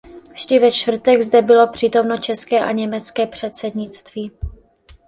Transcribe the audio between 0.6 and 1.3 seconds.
čtvrtek